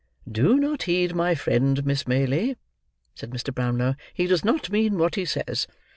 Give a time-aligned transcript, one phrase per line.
[0.27, 2.57] "Do not heed my friend, Miss Maylie,"
[3.13, 3.53] said Mr.
[3.53, 5.67] Brownlow; "he does not mean what he says."